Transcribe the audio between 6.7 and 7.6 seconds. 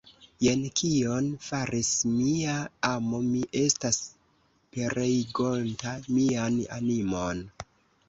animon!